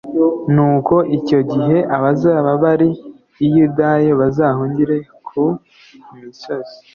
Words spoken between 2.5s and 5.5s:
bari i Yudaya bazahungire ku